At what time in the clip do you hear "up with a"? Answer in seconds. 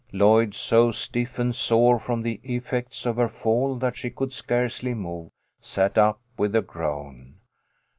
5.95-6.61